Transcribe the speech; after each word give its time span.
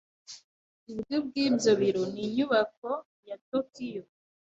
Iburyo 0.89 1.17
bw'ibyo 1.25 1.71
biro 1.81 2.03
ni 2.13 2.21
Inyubako 2.25 2.89
ya 3.29 3.37
Tokiyo. 3.49 4.03